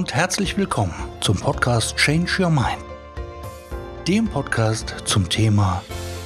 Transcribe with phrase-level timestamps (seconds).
[0.00, 2.82] und herzlich willkommen zum Podcast Change Your Mind,
[4.08, 5.82] dem Podcast zum Thema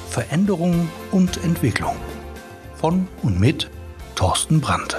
[0.09, 1.97] Veränderung und Entwicklung
[2.77, 3.69] von und mit
[4.15, 4.97] Thorsten Brandt.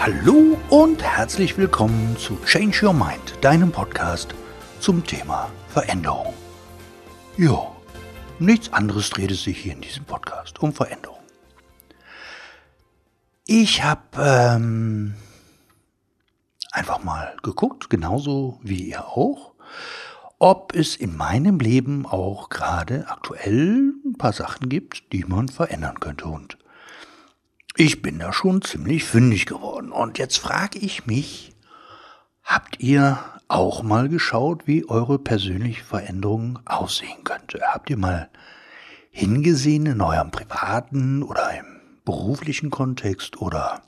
[0.00, 4.34] Hallo und herzlich willkommen zu Change Your Mind, deinem Podcast
[4.80, 6.34] zum Thema Veränderung.
[7.36, 7.70] Jo,
[8.40, 11.09] nichts anderes dreht es sich hier in diesem Podcast um Veränderung.
[13.52, 15.16] Ich habe ähm,
[16.70, 19.54] einfach mal geguckt, genauso wie ihr auch,
[20.38, 25.98] ob es in meinem Leben auch gerade aktuell ein paar Sachen gibt, die man verändern
[25.98, 26.26] könnte.
[26.26, 26.58] Und
[27.74, 29.90] ich bin da schon ziemlich fündig geworden.
[29.90, 31.52] Und jetzt frage ich mich,
[32.44, 37.62] habt ihr auch mal geschaut, wie eure persönliche Veränderung aussehen könnte?
[37.64, 38.30] Habt ihr mal
[39.10, 41.69] hingesehen in eurem privaten oder im
[42.10, 43.82] beruflichen Kontext oder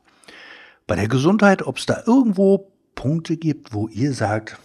[0.86, 4.58] bei der Gesundheit, ob es da irgendwo Punkte gibt, wo ihr sagt,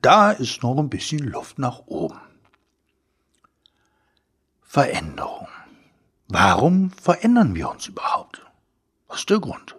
[0.00, 2.18] da ist noch ein bisschen Luft nach oben.
[4.62, 5.48] Veränderung.
[6.28, 8.46] Warum verändern wir uns überhaupt?
[9.08, 9.76] Was ist der Grund?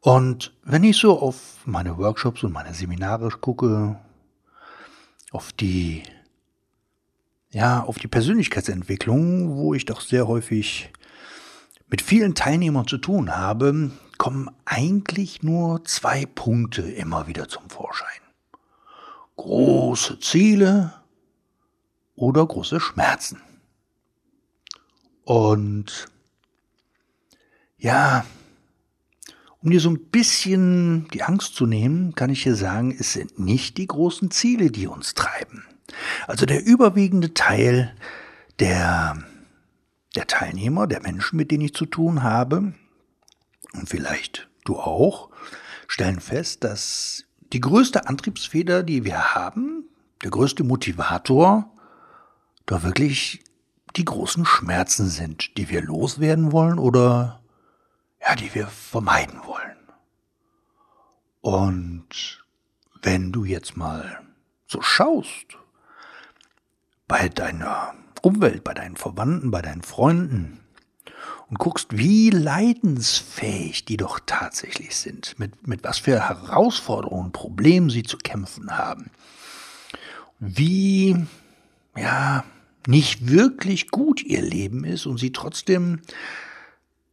[0.00, 3.98] Und wenn ich so auf meine Workshops und meine Seminare gucke,
[5.30, 6.04] auf die,
[7.50, 10.90] ja, auf die Persönlichkeitsentwicklung, wo ich doch sehr häufig
[11.90, 18.06] mit vielen Teilnehmern zu tun habe, kommen eigentlich nur zwei Punkte immer wieder zum Vorschein.
[19.36, 20.94] Große Ziele
[22.14, 23.40] oder große Schmerzen.
[25.24, 26.06] Und
[27.78, 28.24] ja,
[29.62, 33.38] um dir so ein bisschen die Angst zu nehmen, kann ich dir sagen, es sind
[33.38, 35.64] nicht die großen Ziele, die uns treiben.
[36.26, 37.94] Also der überwiegende Teil
[38.58, 39.16] der
[40.16, 42.74] der Teilnehmer, der Menschen, mit denen ich zu tun habe,
[43.72, 45.30] und vielleicht du auch,
[45.86, 49.84] stellen fest, dass die größte Antriebsfeder, die wir haben,
[50.22, 51.72] der größte Motivator,
[52.66, 53.42] da wirklich
[53.96, 57.40] die großen Schmerzen sind, die wir loswerden wollen oder
[58.20, 59.76] ja, die wir vermeiden wollen.
[61.40, 62.44] Und
[63.02, 64.20] wenn du jetzt mal
[64.66, 65.58] so schaust,
[67.08, 70.60] bei deiner Umwelt, bei deinen Verwandten, bei deinen Freunden.
[71.48, 78.04] Und guckst, wie leidensfähig die doch tatsächlich sind, mit, mit was für Herausforderungen Problemen sie
[78.04, 79.10] zu kämpfen haben,
[80.38, 81.26] wie,
[81.96, 82.44] ja,
[82.86, 86.00] nicht wirklich gut ihr Leben ist und sie trotzdem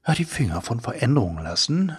[0.07, 1.97] ja, die Finger von Veränderungen lassen.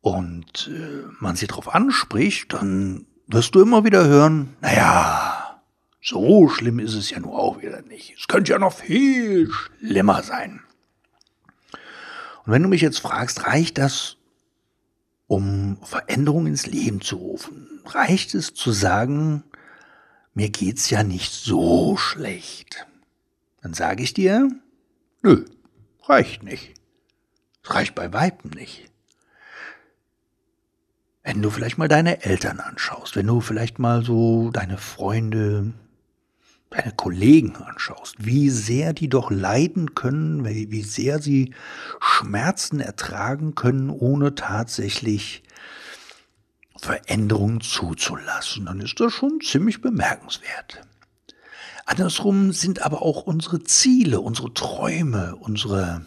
[0.00, 5.37] Und äh, man sie darauf anspricht, dann wirst du immer wieder hören, naja,
[6.00, 8.14] so schlimm ist es ja nur auch wieder nicht.
[8.18, 10.60] Es könnte ja noch viel schlimmer sein.
[12.44, 14.16] Und wenn du mich jetzt fragst, reicht das,
[15.26, 17.82] um Veränderungen ins Leben zu rufen?
[17.84, 19.44] Reicht es zu sagen,
[20.34, 22.86] mir geht's ja nicht so schlecht?
[23.60, 24.50] Dann sage ich dir,
[25.22, 25.44] nö,
[26.04, 26.74] reicht nicht.
[27.62, 28.90] Es reicht bei Weitem nicht.
[31.22, 35.74] Wenn du vielleicht mal deine Eltern anschaust, wenn du vielleicht mal so deine Freunde,
[36.70, 41.54] deine Kollegen anschaust, wie sehr die doch leiden können, wie sehr sie
[42.00, 45.42] Schmerzen ertragen können, ohne tatsächlich
[46.80, 50.82] Veränderungen zuzulassen, dann ist das schon ziemlich bemerkenswert.
[51.86, 56.02] Andersrum sind aber auch unsere Ziele, unsere Träume, unsere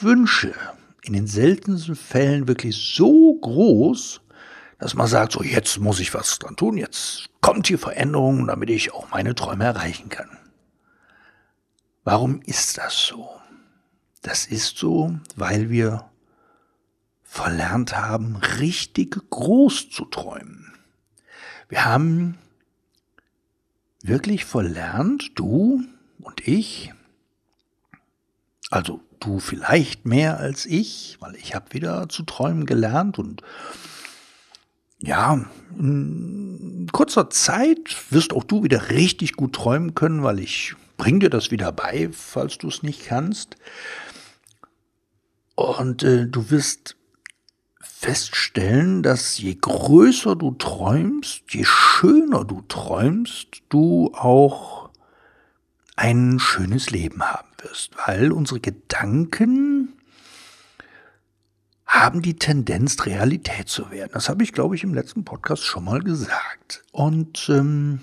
[0.00, 0.54] Wünsche
[1.02, 4.20] in den seltensten Fällen wirklich so groß,
[4.78, 8.70] dass man sagt, so jetzt muss ich was dran tun, jetzt kommt hier Veränderung, damit
[8.70, 10.38] ich auch meine Träume erreichen kann.
[12.04, 13.28] Warum ist das so?
[14.22, 16.08] Das ist so, weil wir
[17.22, 20.72] verlernt haben, richtig groß zu träumen.
[21.68, 22.38] Wir haben
[24.02, 25.84] wirklich verlernt, du
[26.20, 26.94] und ich,
[28.70, 33.42] also du vielleicht mehr als ich, weil ich habe wieder zu träumen gelernt und
[35.00, 35.44] ja,
[35.78, 41.30] in kurzer Zeit wirst auch du wieder richtig gut träumen können, weil ich bring dir
[41.30, 43.56] das wieder bei, falls du es nicht kannst.
[45.54, 46.96] Und äh, du wirst
[47.80, 54.90] feststellen, dass je größer du träumst, je schöner du träumst, du auch
[55.96, 59.87] ein schönes Leben haben wirst, weil unsere Gedanken
[61.88, 64.10] haben die Tendenz, Realität zu werden.
[64.12, 66.84] Das habe ich, glaube ich, im letzten Podcast schon mal gesagt.
[66.92, 68.00] Und ähm,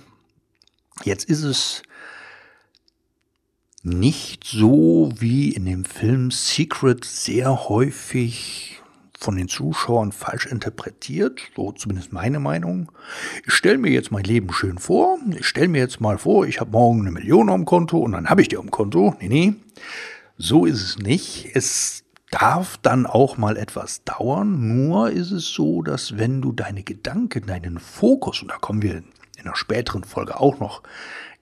[1.03, 1.83] jetzt ist es
[3.83, 8.81] nicht so wie in dem Film Secret sehr häufig
[9.19, 12.91] von den Zuschauern falsch interpretiert, so zumindest meine Meinung.
[13.45, 16.59] Ich stelle mir jetzt mein Leben schön vor, ich stelle mir jetzt mal vor, ich
[16.59, 19.15] habe morgen eine Million am Konto und dann habe ich die am Konto.
[19.19, 19.53] Nee, nee,
[20.37, 21.49] so ist es nicht.
[21.53, 22.04] Es
[22.35, 27.47] darf dann auch mal etwas dauern, nur ist es so, dass wenn du deine Gedanken,
[27.47, 29.05] deinen Fokus, und da kommen wir in
[29.45, 30.83] einer späteren Folge auch noch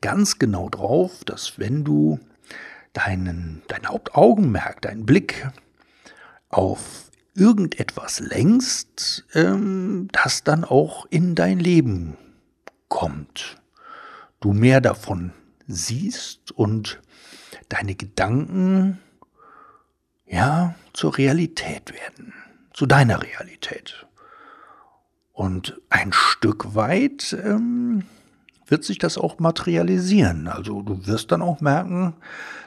[0.02, 2.20] ganz genau drauf, dass wenn du
[2.94, 5.50] deinen, dein Hauptaugenmerk, deinen Blick
[6.50, 12.18] auf irgendetwas lenkst, ähm, das dann auch in dein Leben
[12.88, 13.58] kommt.
[14.42, 15.32] Du mehr davon
[15.66, 17.02] siehst und
[17.70, 19.00] deine Gedanken
[20.28, 22.34] ja zur Realität werden,
[22.74, 24.06] zu deiner Realität.
[25.34, 28.06] Und ein Stück weit ähm,
[28.68, 30.48] wird sich das auch materialisieren.
[30.48, 32.16] Also du wirst dann auch merken,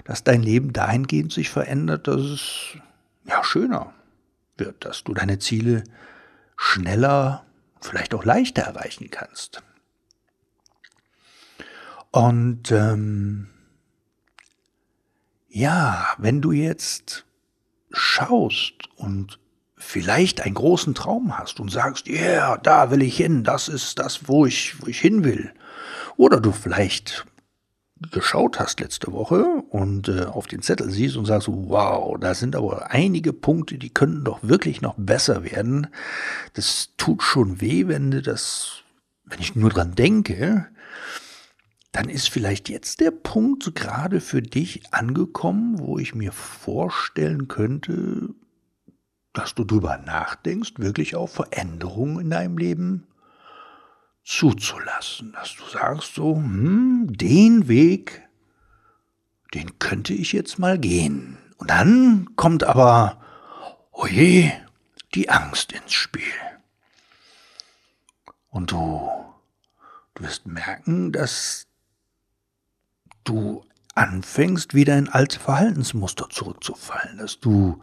[0.05, 2.77] dass dein Leben dahingehend sich verändert, dass es
[3.25, 3.93] ja schöner
[4.57, 5.85] wird, dass du deine Ziele
[6.57, 7.45] schneller,
[7.81, 9.63] vielleicht auch leichter erreichen kannst.
[12.11, 13.49] Und ähm,
[15.49, 17.27] ja, wenn du jetzt
[17.97, 19.39] schaust und
[19.77, 23.99] vielleicht einen großen Traum hast und sagst, ja, yeah, da will ich hin, das ist
[23.99, 25.53] das, wo ich, wo ich hin will.
[26.17, 27.27] Oder du vielleicht
[28.11, 32.55] geschaut hast letzte Woche und äh, auf den Zettel siehst und sagst, wow, da sind
[32.55, 35.87] aber einige Punkte, die könnten doch wirklich noch besser werden.
[36.53, 38.83] Das tut schon weh, wenn du das,
[39.25, 40.67] wenn ich nur dran denke,
[41.97, 48.35] dann ist vielleicht jetzt der Punkt gerade für dich angekommen, wo ich mir vorstellen könnte,
[49.33, 53.07] dass du drüber nachdenkst, wirklich auf Veränderungen in deinem Leben
[54.25, 58.29] zuzulassen, dass du sagst so, hm, den Weg,
[59.55, 61.39] den könnte ich jetzt mal gehen.
[61.57, 63.23] Und dann kommt aber,
[63.91, 64.53] oje,
[65.15, 66.23] die Angst ins Spiel.
[68.51, 69.09] Und du,
[70.15, 71.67] du wirst merken, dass
[73.29, 73.65] du
[73.95, 77.81] anfängst, wieder in alte Verhaltensmuster zurückzufallen, dass du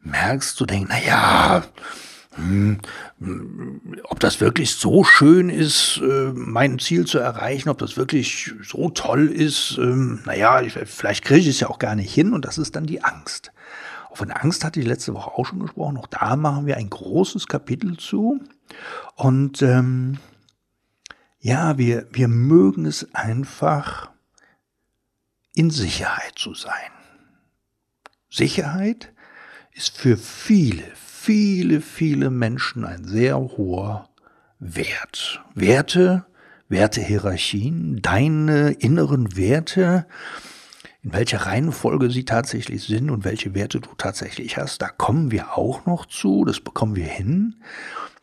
[0.00, 1.64] merkst, du denkst, na ja,
[2.34, 2.80] hm,
[4.04, 8.88] ob das wirklich so schön ist, äh, mein Ziel zu erreichen, ob das wirklich so
[8.90, 12.56] toll ist, ähm, naja, vielleicht kriege ich es ja auch gar nicht hin und das
[12.56, 13.52] ist dann die Angst.
[14.10, 16.90] Auch von Angst hatte ich letzte Woche auch schon gesprochen, auch da machen wir ein
[16.90, 18.40] großes Kapitel zu
[19.16, 20.18] und ähm,
[21.40, 24.09] ja, wir, wir mögen es einfach,
[25.60, 26.90] in Sicherheit zu sein.
[28.30, 29.12] Sicherheit
[29.72, 34.08] ist für viele, viele, viele Menschen ein sehr hoher
[34.58, 35.44] Wert.
[35.54, 36.24] Werte,
[36.70, 40.06] Wertehierarchien, deine inneren Werte,
[41.02, 45.58] in welcher Reihenfolge sie tatsächlich sind und welche Werte du tatsächlich hast, da kommen wir
[45.58, 47.62] auch noch zu, das bekommen wir hin.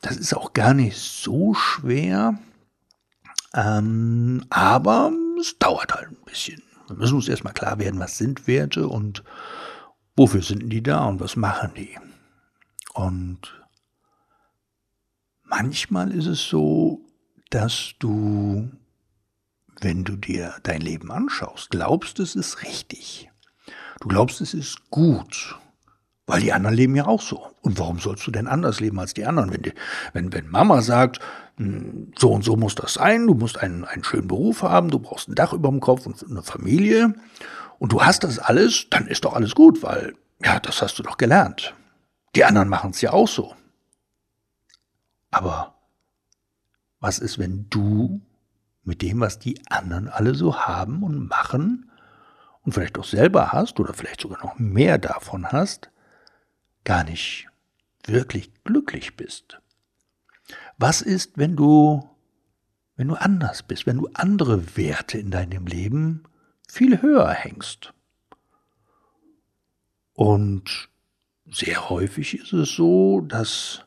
[0.02, 2.40] Das ist auch gar nicht so schwer,
[3.54, 6.64] ähm, aber es dauert halt ein bisschen.
[6.88, 9.24] Wir müssen uns erstmal klar werden, was sind Werte und
[10.16, 11.98] wofür sind die da und was machen die.
[12.94, 13.40] Und
[15.44, 17.02] manchmal ist es so,
[17.50, 18.72] dass du,
[19.82, 23.30] wenn du dir dein Leben anschaust, glaubst, es ist richtig.
[24.00, 25.58] Du glaubst, es ist gut.
[26.28, 27.48] Weil die anderen leben ja auch so.
[27.62, 29.52] Und warum sollst du denn anders leben als die anderen?
[29.52, 29.74] Wenn, die,
[30.12, 31.20] wenn, wenn Mama sagt,
[31.56, 35.00] hm, so und so muss das sein, du musst einen, einen schönen Beruf haben, du
[35.00, 37.14] brauchst ein Dach über dem Kopf und eine Familie
[37.80, 41.04] und du hast das alles, dann ist doch alles gut, weil ja, das hast du
[41.04, 41.74] doch gelernt.
[42.36, 43.56] Die anderen machen es ja auch so.
[45.32, 45.76] Aber
[47.00, 48.22] was ist, wenn du
[48.84, 51.90] mit dem, was die anderen alle so haben und machen
[52.64, 55.90] und vielleicht auch selber hast oder vielleicht sogar noch mehr davon hast,
[56.88, 57.50] gar nicht
[58.06, 59.60] wirklich glücklich bist?
[60.78, 62.10] Was ist, wenn du
[62.96, 66.24] wenn du anders bist, wenn du andere Werte in deinem Leben
[66.68, 67.94] viel höher hängst?
[70.14, 70.90] Und
[71.46, 73.84] sehr häufig ist es so, dass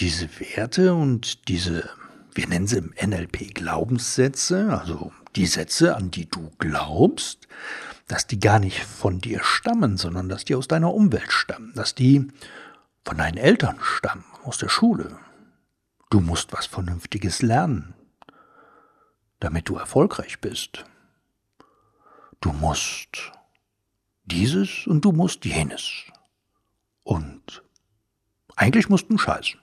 [0.00, 1.88] diese Werte und diese,
[2.34, 7.48] wir nennen sie im NLP Glaubenssätze, also die Sätze, an die du glaubst,
[8.08, 11.94] dass die gar nicht von dir stammen, sondern dass die aus deiner Umwelt stammen, dass
[11.94, 12.28] die
[13.04, 15.18] von deinen Eltern stammen, aus der Schule.
[16.10, 17.94] Du musst was Vernünftiges lernen,
[19.40, 20.84] damit du erfolgreich bist.
[22.40, 23.32] Du musst
[24.24, 26.04] dieses und du musst jenes.
[27.02, 27.62] Und
[28.56, 29.58] eigentlich mussten scheißen.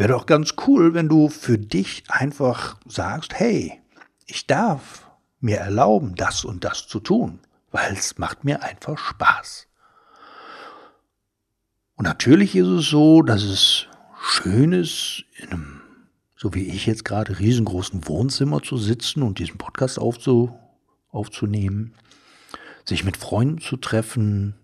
[0.00, 3.82] Wäre doch ganz cool, wenn du für dich einfach sagst, hey,
[4.24, 5.06] ich darf
[5.40, 7.38] mir erlauben, das und das zu tun,
[7.70, 9.66] weil es macht mir einfach Spaß.
[11.96, 13.88] Und natürlich ist es so, dass es
[14.22, 15.80] schön ist, in einem,
[16.34, 20.58] so wie ich jetzt gerade, riesengroßen Wohnzimmer zu sitzen und diesen Podcast aufzu,
[21.10, 21.92] aufzunehmen,
[22.86, 24.54] sich mit Freunden zu treffen,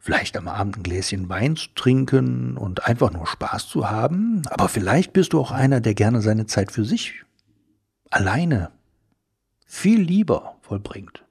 [0.00, 4.68] vielleicht am Abend ein Gläschen Wein zu trinken und einfach nur Spaß zu haben, aber
[4.68, 7.22] vielleicht bist du auch einer, der gerne seine Zeit für sich
[8.10, 8.72] alleine
[9.66, 11.24] viel lieber vollbringt.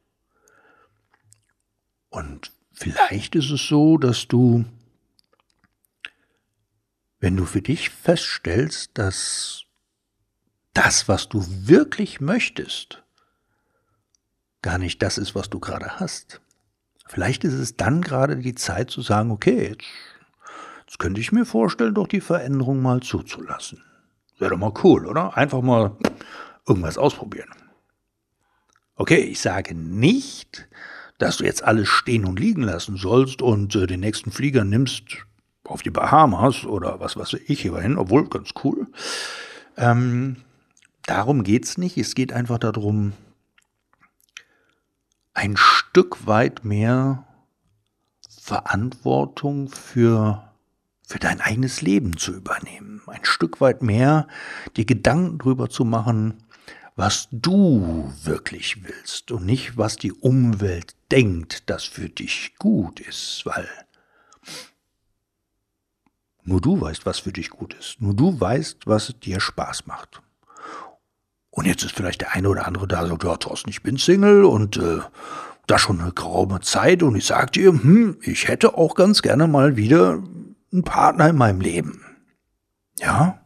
[2.09, 4.65] Und vielleicht ist es so, dass du,
[7.19, 9.65] wenn du für dich feststellst, dass
[10.73, 13.03] das, was du wirklich möchtest,
[14.61, 16.41] gar nicht das ist, was du gerade hast.
[17.09, 19.87] Vielleicht ist es dann gerade die Zeit zu sagen, okay, jetzt,
[20.81, 23.83] jetzt könnte ich mir vorstellen, doch die Veränderung mal zuzulassen.
[24.37, 25.35] Wäre doch mal cool, oder?
[25.35, 25.97] Einfach mal
[26.67, 27.49] irgendwas ausprobieren.
[28.95, 30.69] Okay, ich sage nicht,
[31.17, 35.25] dass du jetzt alles stehen und liegen lassen sollst und äh, den nächsten Flieger nimmst
[35.63, 38.85] auf die Bahamas oder was weiß ich hierhin, obwohl ganz cool.
[39.77, 40.35] Ähm,
[41.07, 41.97] darum geht's nicht.
[41.97, 43.13] Es geht einfach darum,
[45.33, 47.25] ein Stück weit mehr
[48.41, 50.51] Verantwortung für,
[51.05, 53.01] für dein eigenes Leben zu übernehmen.
[53.07, 54.27] Ein Stück weit mehr
[54.75, 56.43] dir Gedanken drüber zu machen,
[56.95, 63.45] was du wirklich willst und nicht, was die Umwelt denkt, das für dich gut ist,
[63.45, 63.69] weil
[66.43, 68.01] nur du weißt, was für dich gut ist.
[68.01, 70.21] Nur du weißt, was dir Spaß macht.
[71.59, 74.45] Und jetzt ist vielleicht der eine oder andere da so, ja, Thorsten, ich bin Single
[74.45, 74.99] und äh,
[75.67, 79.45] da schon eine geraume Zeit und ich sag dir, hm, ich hätte auch ganz gerne
[79.45, 80.23] mal wieder
[80.71, 82.05] einen Partner in meinem Leben.
[82.99, 83.45] Ja?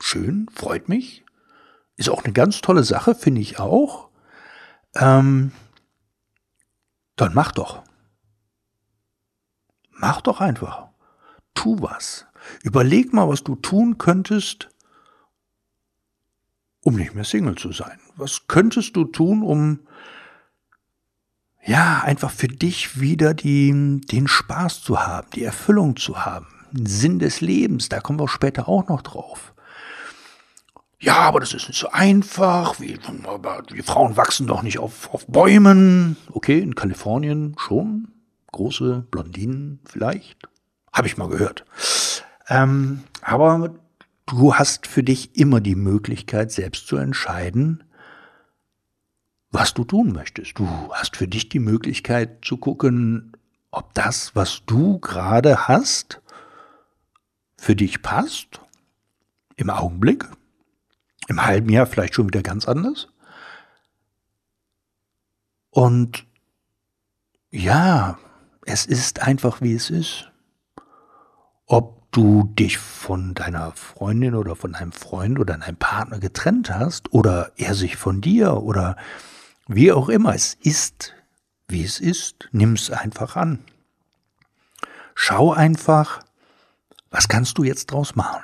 [0.00, 1.24] Schön, freut mich.
[1.96, 4.08] Ist auch eine ganz tolle Sache, finde ich auch.
[4.96, 5.52] Ähm,
[7.14, 7.84] dann mach doch.
[9.92, 10.88] Mach doch einfach.
[11.54, 12.26] Tu was.
[12.64, 14.73] Überleg mal, was du tun könntest,
[16.84, 17.98] um nicht mehr Single zu sein.
[18.16, 19.80] Was könntest du tun, um
[21.66, 26.86] ja, einfach für dich wieder die, den Spaß zu haben, die Erfüllung zu haben, den
[26.86, 29.54] Sinn des Lebens, da kommen wir später auch noch drauf
[31.04, 32.98] ja, aber das ist nicht so einfach, wie,
[33.70, 36.16] die Frauen wachsen doch nicht auf, auf Bäumen.
[36.32, 38.08] Okay, in Kalifornien schon.
[38.52, 40.38] Große Blondinen vielleicht.
[40.92, 41.66] Habe ich mal gehört.
[42.48, 43.74] Ähm, aber
[44.26, 47.84] du hast für dich immer die Möglichkeit, selbst zu entscheiden,
[49.50, 50.58] was du tun möchtest.
[50.58, 53.36] Du hast für dich die Möglichkeit zu gucken,
[53.70, 56.20] ob das, was du gerade hast,
[57.56, 58.60] für dich passt.
[59.56, 60.26] Im Augenblick
[61.28, 63.08] im halben Jahr vielleicht schon wieder ganz anders.
[65.70, 66.26] Und
[67.50, 68.18] ja,
[68.66, 70.30] es ist einfach wie es ist.
[71.66, 77.12] Ob du dich von deiner Freundin oder von deinem Freund oder deinem Partner getrennt hast
[77.12, 78.96] oder er sich von dir oder
[79.66, 81.12] wie auch immer, es ist,
[81.66, 83.64] wie es ist, nimm es einfach an.
[85.16, 86.22] Schau einfach,
[87.10, 88.42] was kannst du jetzt draus machen?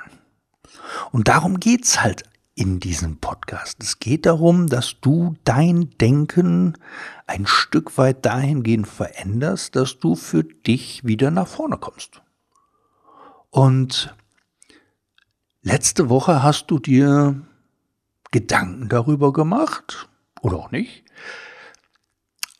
[1.11, 2.23] Und darum geht's halt
[2.55, 3.81] in diesem Podcast.
[3.81, 6.77] Es geht darum, dass du dein Denken
[7.25, 12.21] ein Stück weit dahingehend veränderst, dass du für dich wieder nach vorne kommst.
[13.51, 14.15] Und
[15.61, 17.41] letzte Woche hast du dir
[18.31, 20.09] Gedanken darüber gemacht,
[20.41, 21.03] oder auch nicht,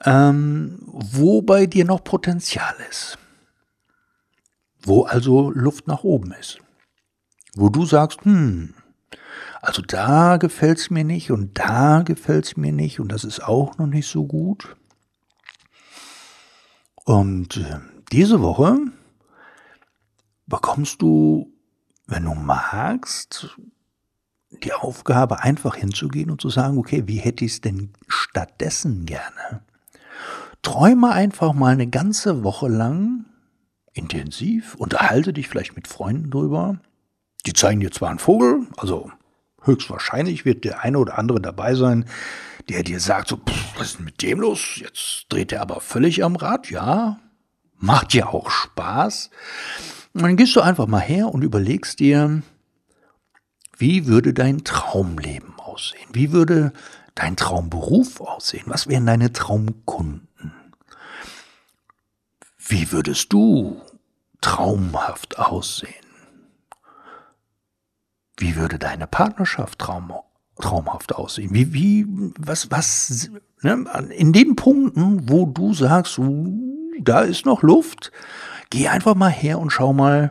[0.04, 3.18] ähm, wo bei dir noch Potenzial ist.
[4.84, 6.60] Wo also Luft nach oben ist.
[7.56, 8.74] Wo du sagst, hm,
[9.62, 13.88] also da gefällt's mir nicht und da gefällt's mir nicht und das ist auch noch
[13.88, 14.76] nicht so gut.
[17.04, 17.80] Und äh,
[18.12, 18.78] diese Woche
[20.52, 21.52] bekommst du,
[22.06, 23.58] wenn du magst,
[24.64, 29.64] die Aufgabe, einfach hinzugehen und zu sagen, okay, wie hätte ich es denn stattdessen gerne?
[30.62, 33.26] Träume einfach mal eine ganze Woche lang
[33.94, 36.80] intensiv, unterhalte dich vielleicht mit Freunden drüber.
[37.46, 39.12] Die zeigen dir zwar einen Vogel, also
[39.64, 42.06] höchstwahrscheinlich wird der eine oder andere dabei sein,
[42.70, 44.76] der dir sagt, so, pff, was ist denn mit dem los?
[44.76, 46.70] Jetzt dreht er aber völlig am Rad.
[46.70, 47.20] Ja,
[47.78, 49.32] macht ja auch Spaß.
[50.14, 52.42] Und dann gehst du einfach mal her und überlegst dir,
[53.78, 56.10] wie würde dein Traumleben aussehen?
[56.14, 56.74] Wie würde
[57.16, 58.66] dein Traumberuf aussehen?
[58.68, 60.28] Was wären deine Traumkunden?
[62.58, 63.82] Wie würdest du
[64.42, 65.90] traumhaft aussehen?
[68.38, 70.14] Wie würde deine Partnerschaft traum,
[70.60, 71.54] traumhaft aussehen?
[71.54, 72.06] Wie, wie,
[72.38, 73.30] was, was,
[73.62, 73.86] ne?
[74.16, 78.12] in den Punkten, wo du sagst, uh, da ist noch Luft,
[78.72, 80.30] geh einfach mal her und schau mal,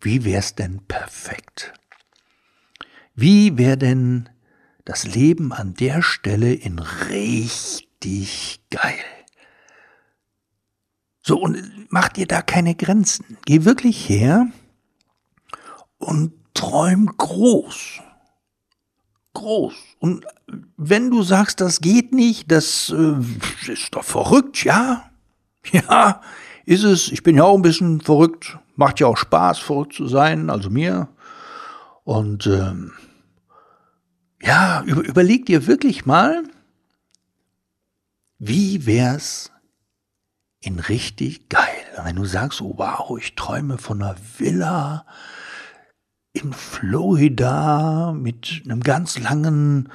[0.00, 1.72] wie wär's denn perfekt?
[3.16, 4.28] Wie wäre denn
[4.84, 9.04] das Leben an der Stelle in richtig geil?
[11.22, 13.38] So, und mach dir da keine Grenzen.
[13.46, 14.46] Geh wirklich her
[15.96, 18.00] und träum groß.
[19.32, 19.74] Groß.
[20.00, 20.26] Und
[20.76, 25.10] wenn du sagst, das geht nicht, das äh, ist doch verrückt, ja?
[25.72, 26.20] Ja,
[26.64, 27.10] ist es.
[27.10, 28.58] Ich bin ja auch ein bisschen verrückt.
[28.76, 31.08] Macht ja auch Spaß, verrückt zu sein, also mir.
[32.02, 32.92] Und ähm,
[34.42, 36.42] ja, über, überleg dir wirklich mal,
[38.38, 39.52] wie wär's
[40.60, 41.64] in richtig geil?
[42.02, 45.06] Wenn du sagst, oh wow, ich träume von einer Villa
[46.32, 49.90] in Florida mit einem ganz langen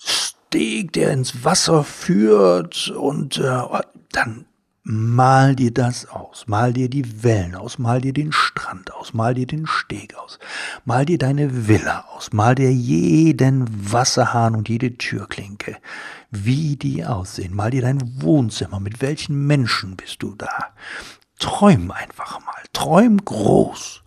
[0.00, 3.62] Steg, der ins Wasser führt und äh,
[4.10, 4.46] dann
[4.86, 9.32] Mal dir das aus, mal dir die Wellen aus, mal dir den Strand aus, mal
[9.32, 10.38] dir den Steg aus,
[10.84, 15.78] mal dir deine Villa aus, mal dir jeden Wasserhahn und jede Türklinke,
[16.30, 20.74] wie die aussehen, mal dir dein Wohnzimmer, mit welchen Menschen bist du da.
[21.38, 24.03] Träum einfach mal, träum groß.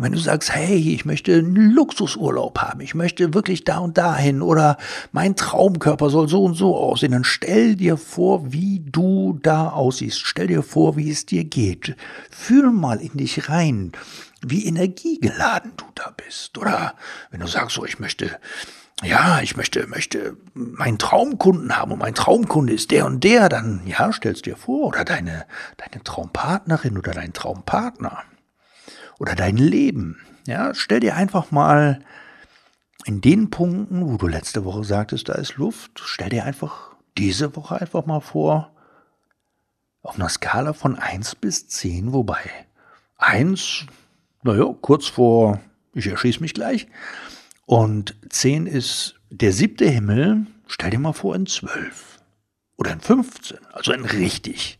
[0.00, 3.98] Und wenn du sagst, hey, ich möchte einen Luxusurlaub haben, ich möchte wirklich da und
[3.98, 4.78] dahin oder
[5.12, 10.22] mein Traumkörper soll so und so aussehen, dann stell dir vor, wie du da aussiehst.
[10.24, 11.96] Stell dir vor, wie es dir geht.
[12.30, 13.92] Fühl mal in dich rein,
[14.40, 16.56] wie energiegeladen du da bist.
[16.56, 16.94] Oder
[17.30, 18.38] wenn du sagst, so, ich möchte
[19.02, 23.82] ja, ich möchte, möchte meinen Traumkunden haben und mein Traumkunde ist der und der, dann,
[23.84, 25.44] ja, stellst dir vor, oder deine,
[25.76, 28.24] deine Traumpartnerin oder dein Traumpartner
[29.20, 30.18] oder dein Leben.
[30.46, 32.00] Ja, stell dir einfach mal
[33.04, 37.54] in den Punkten, wo du letzte Woche sagtest, da ist Luft, stell dir einfach diese
[37.54, 38.74] Woche einfach mal vor,
[40.02, 42.40] auf einer Skala von 1 bis 10, wobei
[43.18, 43.84] 1,
[44.42, 45.60] naja, kurz vor,
[45.92, 46.88] ich erschieße mich gleich,
[47.66, 52.18] und 10 ist der siebte Himmel, stell dir mal vor in 12
[52.78, 54.78] oder in 15, also in richtig,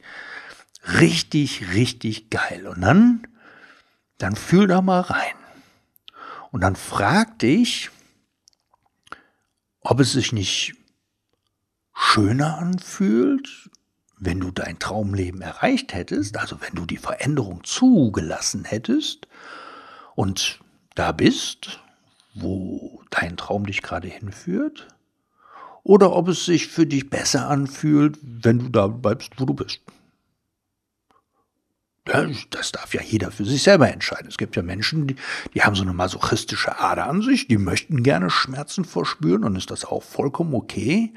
[0.98, 2.66] richtig, richtig geil.
[2.66, 3.26] Und dann
[4.22, 5.34] dann fühl da mal rein.
[6.50, 7.90] Und dann frag dich,
[9.80, 10.74] ob es sich nicht
[11.94, 13.70] schöner anfühlt,
[14.18, 19.26] wenn du dein Traumleben erreicht hättest, also wenn du die Veränderung zugelassen hättest
[20.14, 20.60] und
[20.94, 21.80] da bist,
[22.34, 24.88] wo dein Traum dich gerade hinführt,
[25.82, 29.80] oder ob es sich für dich besser anfühlt, wenn du da bleibst, wo du bist.
[32.04, 34.28] Das darf ja jeder für sich selber entscheiden.
[34.28, 35.16] Es gibt ja Menschen, die,
[35.54, 39.70] die haben so eine masochistische Ader an sich, die möchten gerne Schmerzen verspüren und ist
[39.70, 41.12] das auch vollkommen okay.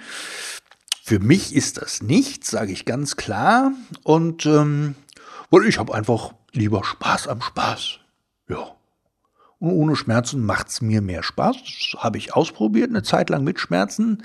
[1.03, 3.71] Für mich ist das nichts, sage ich ganz klar.
[4.03, 4.95] Und ähm,
[5.49, 7.99] weil ich habe einfach lieber Spaß am Spaß.
[8.49, 8.75] Ja.
[9.71, 11.55] Ohne Schmerzen macht es mir mehr Spaß.
[11.97, 14.23] Habe ich ausprobiert, eine Zeit lang mit Schmerzen.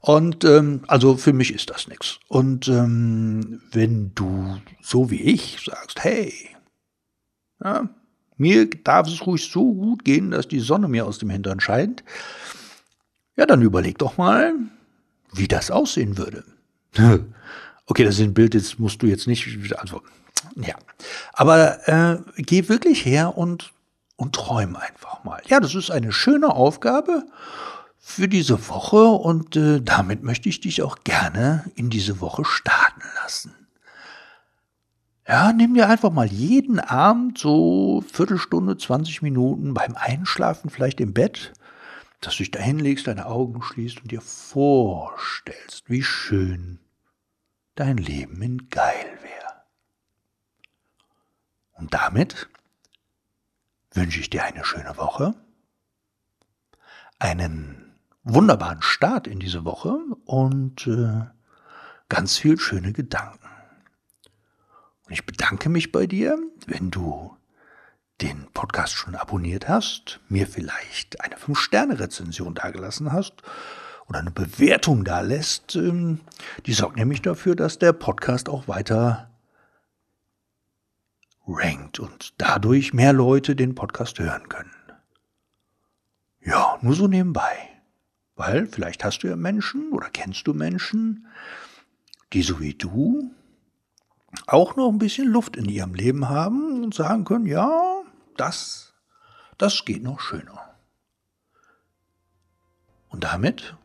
[0.00, 2.18] Und ähm, also für mich ist das nichts.
[2.28, 6.32] Und ähm, wenn du so wie ich sagst, hey,
[7.64, 7.88] ja,
[8.36, 12.04] mir darf es ruhig so gut gehen, dass die Sonne mir aus dem Hintern scheint,
[13.36, 14.52] ja, dann überleg doch mal,
[15.32, 16.44] wie das aussehen würde.
[17.86, 20.02] okay, das ist ein Bild, jetzt musst du jetzt nicht, also,
[20.54, 20.74] ja.
[21.32, 23.72] Aber äh, geh wirklich her und
[24.16, 25.42] und träum einfach mal.
[25.46, 27.24] Ja, das ist eine schöne Aufgabe
[27.98, 33.02] für diese Woche und äh, damit möchte ich dich auch gerne in diese Woche starten
[33.22, 33.54] lassen.
[35.28, 41.14] Ja, nimm dir einfach mal jeden Abend so Viertelstunde, 20 Minuten beim Einschlafen vielleicht im
[41.14, 41.52] Bett,
[42.20, 46.78] dass du dich da hinlegst, deine Augen schließt und dir vorstellst, wie schön
[47.74, 49.62] dein Leben in geil wäre.
[51.72, 52.48] Und damit
[53.96, 55.34] wünsche ich dir eine schöne Woche,
[57.18, 61.22] einen wunderbaren Start in diese Woche und äh,
[62.08, 63.48] ganz viel schöne Gedanken.
[65.06, 67.36] Und ich bedanke mich bei dir, wenn du
[68.20, 73.42] den Podcast schon abonniert hast, mir vielleicht eine 5-Sterne-Rezension dagelassen hast
[74.08, 75.76] oder eine Bewertung da lässt.
[75.76, 76.20] Ähm,
[76.64, 79.30] die sorgt nämlich dafür, dass der Podcast auch weiter
[81.46, 84.74] rankt und dadurch mehr Leute den Podcast hören können.
[86.40, 87.68] Ja, nur so nebenbei.
[88.36, 91.26] Weil vielleicht hast du ja Menschen oder kennst du Menschen,
[92.32, 93.30] die so wie du
[94.46, 98.02] auch noch ein bisschen Luft in ihrem Leben haben und sagen können, ja,
[98.36, 98.92] das,
[99.56, 100.74] das geht noch schöner.
[103.08, 103.76] Und damit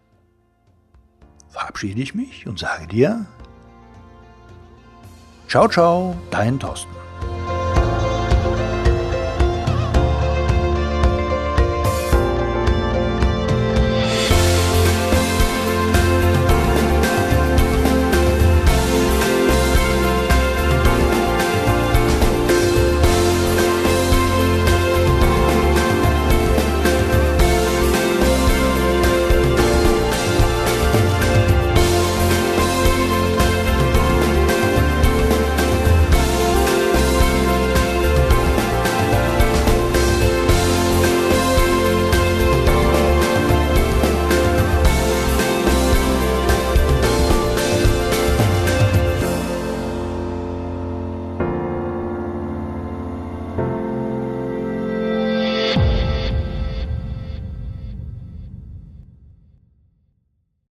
[1.50, 3.26] verabschiede ich mich und sage dir,
[5.47, 7.00] ciao, ciao, dein Thorsten.